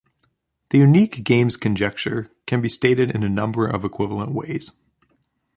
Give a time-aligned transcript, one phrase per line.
[0.71, 4.71] The unique games conjecture can be stated in a number of equivalent ways.